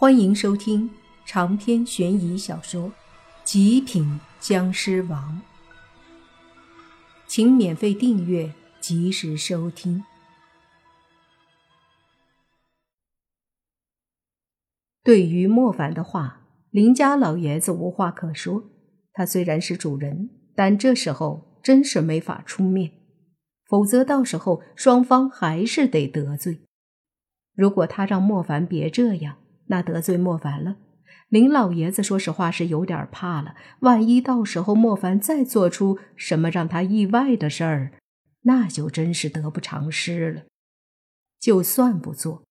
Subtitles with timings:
[0.00, 0.88] 欢迎收听
[1.26, 2.88] 长篇悬疑小说
[3.42, 5.42] 《极品僵尸王》，
[7.26, 10.04] 请免费订阅，及时收听。
[15.02, 18.70] 对于莫凡的话，林家老爷子无话可说。
[19.12, 22.92] 他虽然是主人，但这时候真是没法出面，
[23.68, 26.60] 否则到时候双方还是得得罪。
[27.56, 29.38] 如果他让莫凡别这样。
[29.68, 30.76] 那得罪莫凡了，
[31.28, 33.54] 林老爷子说实话是有点怕了。
[33.80, 37.92] 万一到时候莫凡再做出什么让他意外的事儿，
[38.42, 40.42] 那就真是得不偿失了。
[41.40, 42.42] 就算不做，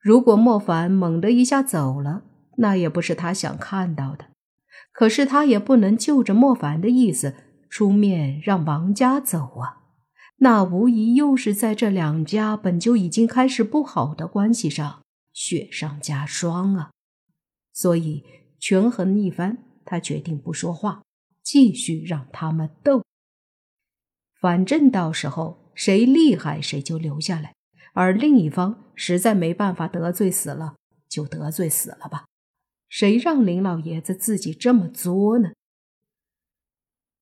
[0.00, 2.22] 如果莫凡猛地一下走了，
[2.58, 4.26] 那也不是他想看到的。
[4.92, 7.34] 可是他也不能就着莫凡的意思
[7.68, 9.78] 出面让王家走啊，
[10.38, 15.03] 那无疑又是在这两家本就已经开始不好的关系上。
[15.34, 16.90] 雪上加霜啊！
[17.72, 18.24] 所以
[18.58, 21.02] 权衡一番，他决定不说话，
[21.42, 23.02] 继续让他们斗。
[24.40, 27.54] 反正到时候谁厉害谁就留下来，
[27.92, 30.76] 而另一方实在没办法得罪死了，
[31.08, 32.26] 就得罪死了吧。
[32.88, 35.50] 谁让林老爷子自己这么作呢？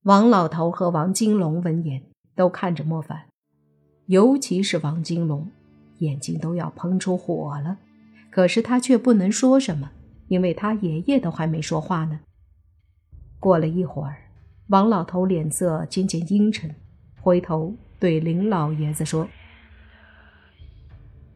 [0.03, 2.03] 王老头和王金龙闻言
[2.35, 3.27] 都看着莫凡，
[4.05, 5.49] 尤其是王金龙，
[5.97, 7.79] 眼睛都要喷出火了。
[8.33, 9.91] 可是他却不能说什么，
[10.27, 12.21] 因为他爷爷都还没说话呢。
[13.39, 14.15] 过了一会儿，
[14.69, 16.73] 王老头脸色渐渐阴沉，
[17.21, 19.29] 回头对林老爷子说：“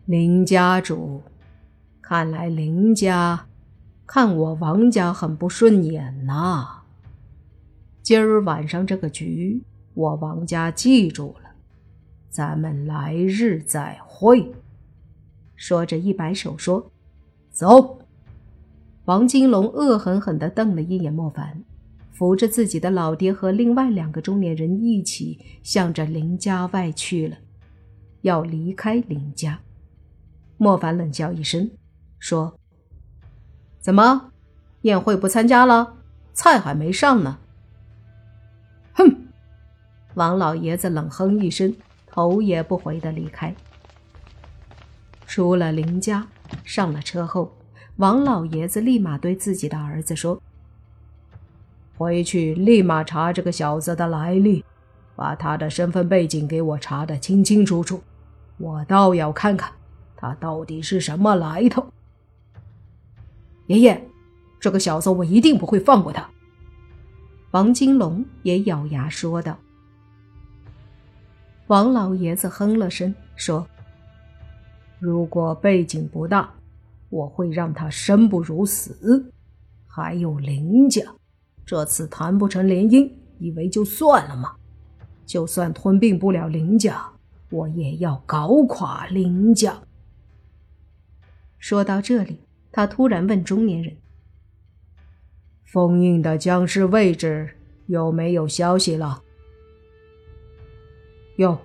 [0.05, 1.21] 林家主，
[2.01, 3.45] 看来林家
[4.07, 6.81] 看我王家很不顺眼呐。
[8.01, 9.61] 今儿晚上这个局，
[9.93, 11.51] 我王家记住了，
[12.31, 14.51] 咱们来日再会。”
[15.57, 16.89] 说着，一摆手说
[17.51, 17.99] ：“走。”
[19.03, 21.63] 王金龙恶狠狠地瞪了一眼莫凡，
[22.11, 27.37] 扶着自己的老爹和另外两个中年人一起向着林家外去了，
[28.21, 29.59] 要离开林家。
[30.57, 31.69] 莫凡冷笑一声，
[32.19, 32.59] 说
[33.79, 34.31] ：“怎么，
[34.81, 35.95] 宴会不参加了？
[36.33, 37.39] 菜还没上呢。”
[38.93, 39.27] 哼！
[40.15, 41.73] 王老爷子冷哼一声，
[42.07, 43.55] 头也不回地离开。
[45.27, 46.25] 出了林家，
[46.63, 47.53] 上了车后，
[47.97, 50.41] 王老爷子立马对自己的儿子说
[51.97, 54.63] ：“回去立马查这个小子的来历，
[55.17, 58.01] 把他的身份背景给我查得清清楚楚，
[58.57, 59.69] 我倒要看看
[60.15, 61.85] 他到底是什么来头。”
[63.67, 64.01] 爷爷，
[64.61, 66.27] 这个小子我一定不会放过他。”
[67.51, 69.57] 王金龙也咬牙说道。
[71.67, 73.67] 王老爷子哼了声说。
[74.99, 76.53] 如果背景不大，
[77.09, 79.31] 我会让他生不如死。
[79.85, 81.01] 还有林家，
[81.65, 84.55] 这次谈不成联姻，以为就算了吗？
[85.25, 87.11] 就算吞并不了林家，
[87.49, 89.81] 我也要搞垮林家。
[91.57, 92.39] 说到这里，
[92.71, 93.97] 他突然问中年人
[95.65, 97.55] ：“封印的僵尸位置
[97.87, 99.23] 有没有消息了？”
[101.35, 101.59] 有，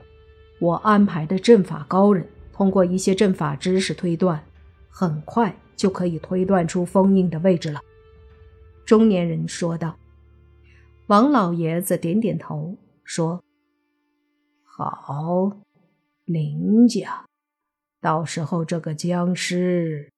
[0.58, 2.26] 我安排的阵法高人。
[2.62, 4.44] 通过一些阵法知识推断，
[4.88, 7.80] 很快就可以推断出封印的位置了。”
[8.86, 9.98] 中年人说道。
[11.08, 13.42] 王老爷子点点头说
[14.62, 15.58] ：“好，
[16.24, 17.26] 林家，
[18.00, 20.12] 到时候这个僵尸，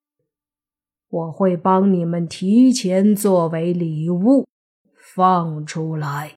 [1.09, 4.47] 我会帮你们提前作为礼物
[4.95, 6.37] 放出来。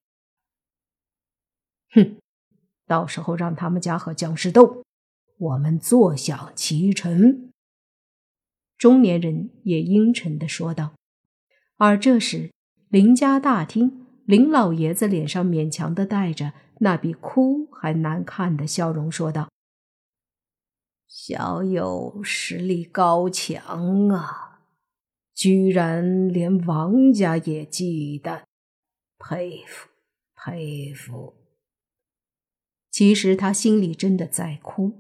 [1.94, 2.16] 哼，
[2.86, 4.84] 到时候让他们家和僵尸斗。”
[5.38, 7.52] 我们坐享其成。”
[8.78, 10.94] 中年人也阴沉的说道。
[11.78, 12.52] 而这时，
[12.90, 19.50] 林家大厅，林老爷子脸上勉强的带着那比哭还难看的笑容，说道
[21.08, 24.62] ：“小友实力高强啊，
[25.34, 28.44] 居然连王家也忌惮，
[29.18, 29.90] 佩服
[30.36, 31.36] 佩服。”
[32.92, 35.00] 其实他心里真的在哭。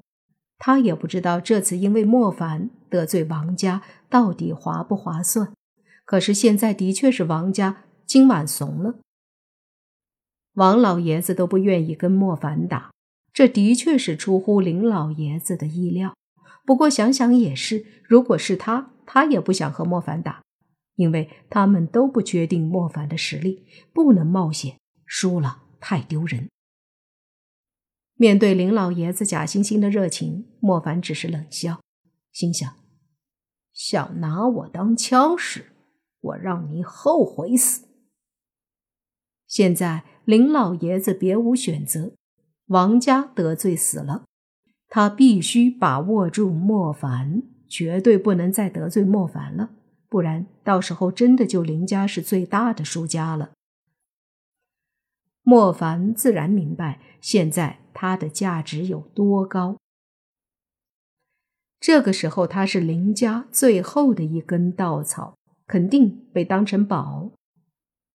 [0.57, 5.53] 他也不知道这次因为莫凡得罪王家到底划不划算，
[6.05, 8.95] 可是现在的确是王家今晚怂了。
[10.53, 12.91] 王老爷子都不愿意跟莫凡打，
[13.31, 16.15] 这的确是出乎林老爷子的意料。
[16.65, 20.41] 不过想想也是，如果是他，他也不想和莫凡打，
[20.95, 26.49] 因为他们都不确定莫凡的实力，不能冒险，输了太丢人。
[28.17, 31.81] 面对林老爷子假惺惺的热情，莫凡只是冷笑，
[32.31, 32.75] 心想：
[33.71, 35.67] 想拿我当枪使，
[36.19, 37.85] 我让你后悔死。
[39.45, 42.13] 现在林老爷子别无选择，
[42.67, 44.25] 王家得罪死了，
[44.89, 49.69] 他必须把握住莫凡，绝对不能再得罪莫凡了，
[50.09, 53.51] 不然到时候真的就林家是最大的输家了。
[55.49, 59.77] 莫凡自然明白现在他的价值有多高。
[61.79, 67.31] 这个时候他是林家最后的一根稻草，肯定被当成宝。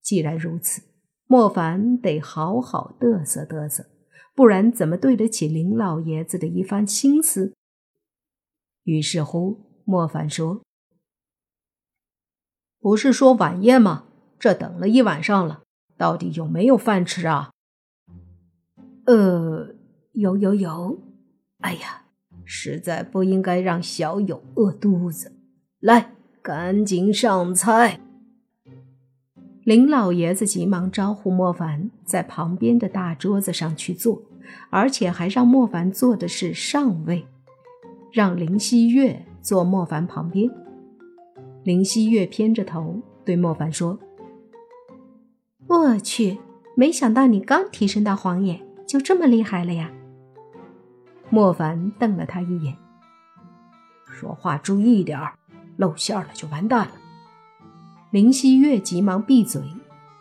[0.02, 0.82] 既然如此，
[1.26, 3.87] 莫凡得好好嘚瑟嘚瑟，
[4.34, 7.55] 不然怎么对得起林老爷子的一番心思？
[8.82, 10.61] 于是乎，莫凡说
[12.79, 14.05] ：“不是说晚宴吗？
[14.38, 15.61] 这等了一晚上了。”
[16.02, 17.52] 到底有没有饭吃啊？
[19.06, 19.69] 呃，
[20.10, 20.99] 有有有。
[21.58, 22.06] 哎呀，
[22.44, 25.31] 实在不应该让小友饿肚子。
[25.78, 26.10] 来，
[26.43, 28.00] 赶紧上菜。
[29.62, 34.25] 林老爷子急忙招呼莫凡在旁边的大桌子上去坐，
[34.70, 37.25] 而且还让莫凡坐的是上位，
[38.10, 40.50] 让林希月坐莫凡旁边。
[41.62, 43.96] 林希月偏着头对莫凡说。
[45.82, 46.38] 我去，
[46.76, 49.90] 没想到你刚提升到黄眼就这么厉害了呀！
[51.29, 52.76] 莫凡瞪了他一眼，
[54.06, 55.34] 说话注意点儿，
[55.76, 56.93] 露馅了就完蛋了。
[58.11, 59.61] 林希月急忙闭嘴。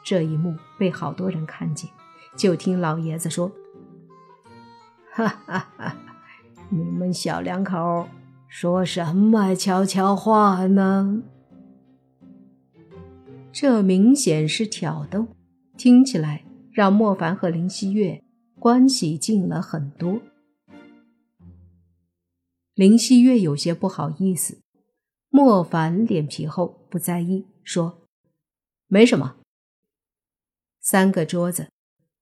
[0.04, 1.88] 这一幕被好多人看见，
[2.36, 3.52] 就听老爷子说
[5.14, 5.96] ：“哈哈哈，
[6.70, 8.08] 你们小两口
[8.48, 11.22] 说什么悄悄话呢？”
[13.54, 15.28] 这明显是挑逗。
[15.82, 18.24] 听起来让莫凡和林希月
[18.60, 20.22] 关系近了很多。
[22.76, 24.62] 林希月有些不好意思，
[25.32, 28.06] 莫凡脸皮厚，不在意，说
[28.86, 29.38] ：“没什么。”
[30.80, 31.72] 三个桌子，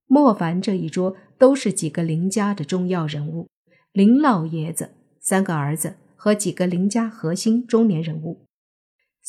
[0.06, 3.50] 莫凡这一桌都是几个林家的重要人物，
[3.92, 8.46] 林老爷子、三个儿子和几个林家核心中年人物。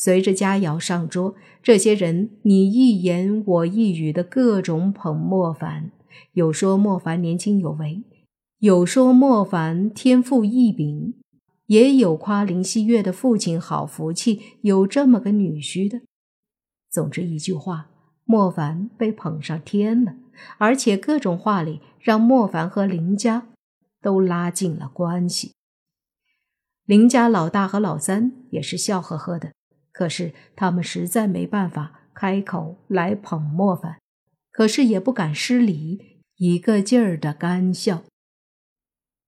[0.03, 5.91] 随着佳肴上桌，这些人你一言我一语的各种捧莫凡，
[6.33, 8.01] 有说莫凡年轻有为，
[8.57, 11.13] 有说莫凡天赋异禀，
[11.67, 16.01] 也有夸林希月的父亲好福气，有这么个女婿的。
[16.89, 17.91] 总之一句话，
[18.25, 20.15] 莫凡被捧上天了，
[20.57, 23.49] 而且各种话里让莫凡和林家
[24.01, 25.53] 都拉近了关系。
[26.87, 29.51] 林家老大和老三也是笑呵呵的。
[29.91, 33.97] 可是他们实在没办法开口来捧莫凡，
[34.51, 38.03] 可是也不敢失礼，一个劲儿的干笑。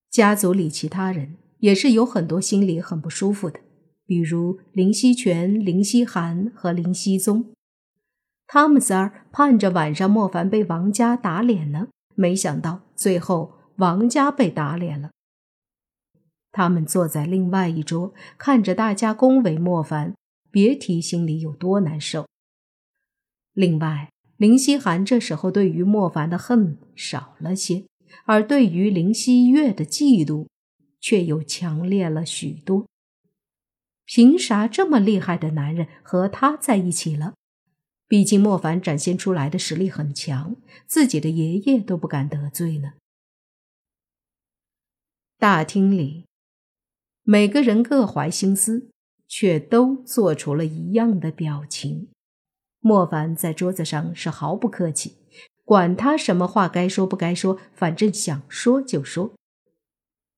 [0.10, 3.60] 家族里其他人也是有很多心里很不舒服的，
[4.06, 7.54] 比如林希全、林希涵和林希宗，
[8.46, 15.10] 他们仨儿盼着晚上莫凡被王家打脸呢，没想到最后王家被打脸了。
[16.52, 20.14] 他们坐在另外一桌，看着大家恭维莫凡。
[20.54, 22.28] 别提心里有多难受。
[23.54, 27.88] 另外，林希涵这时候对于莫凡的恨少了些，
[28.26, 30.48] 而对于林希月的嫉妒
[31.02, 32.88] 却又强烈了许多。
[34.06, 37.34] 凭啥这么厉害的男人和他在一起了？
[38.08, 42.94] 毕竟莫凡展现出来的实力很强，自己的爷爷都不敢得罪呢。
[45.40, 46.28] 大厅里，
[47.24, 48.93] 每个人各怀心思。
[49.36, 52.10] 却都做出了一样的表情。
[52.80, 55.16] 莫凡在桌子上是毫不客气，
[55.66, 59.32] 管他什么话该说不该说，反正想说就说。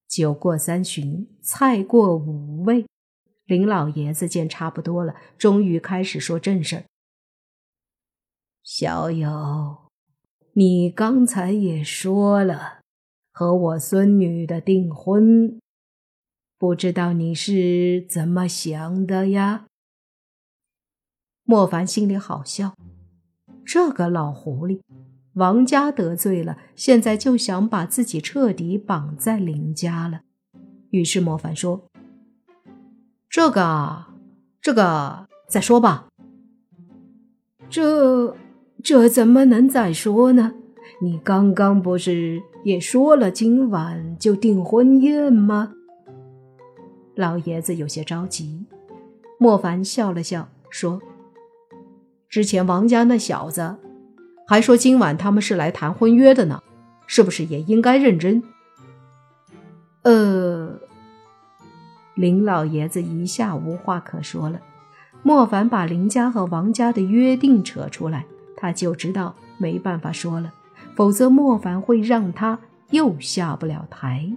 [0.08, 2.86] 酒过三巡，菜过五味，
[3.44, 6.84] 林老爷子见差不多了，终于开始说正事儿。
[8.64, 9.90] 小友，
[10.54, 12.80] 你刚才也说了，
[13.34, 15.60] 和我孙女的订婚。
[16.58, 19.66] 不知道你是怎么想的呀？
[21.44, 22.76] 莫凡心里好笑，
[23.66, 24.80] 这个老狐狸，
[25.34, 30.22] 王家得罪了，现在就想把自己彻底绑在林家了。
[30.92, 31.84] 于是莫凡说
[33.30, 34.06] ：“这个，
[34.62, 36.08] 这个再说吧。
[37.70, 38.36] 这，
[38.82, 40.54] 这怎么能再说呢？
[41.02, 45.74] 你刚刚不是也说了今晚就订婚宴吗？”
[47.15, 48.65] 老爷子有些着急，
[49.39, 51.01] 莫凡笑了笑说
[52.27, 53.77] ：“之前王家那小子
[54.45, 56.62] 还说今晚他们是来谈婚约的呢，
[57.07, 58.43] 是不是也应该认真？”
[60.03, 60.79] 呃，
[62.15, 64.60] 林老爷子一下无话可说了。
[65.24, 70.53] 莫凡把林家和王家的约定扯出来，他就知道没办法说了，
[70.95, 72.60] 否则莫凡会让他
[72.91, 74.29] 又下不了台。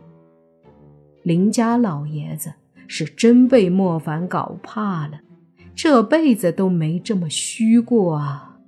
[1.23, 2.55] 林家老爷子
[2.89, 5.21] 是真被莫凡搞怕了，
[5.77, 8.59] 这辈子都没这么虚过啊！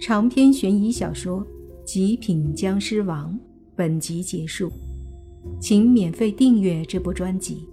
[0.00, 1.40] 长篇悬疑小说
[1.84, 3.32] 《极品僵尸王》
[3.76, 4.72] 本集结束，
[5.60, 7.68] 请免费订阅这部专辑，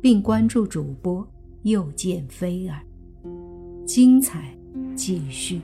[0.00, 1.26] 并关注主播
[1.62, 2.80] 又见菲儿，
[3.84, 4.56] 精彩
[4.94, 5.60] 继续。